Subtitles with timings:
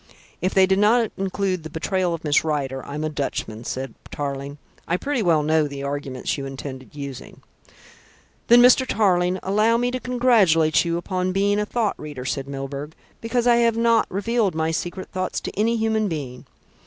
[0.41, 4.57] "If they did not include the betrayal of Miss Rider, I'm a Dutchman," said Tarling.
[4.87, 7.43] "I pretty well know the arguments you intended using."
[8.47, 8.83] "Then, Mr.
[8.87, 13.57] Tarling, allow me to congratulate you upon being a thought reader," said Milburgh, "because I
[13.57, 16.47] have not revealed my secret thoughts to any human being.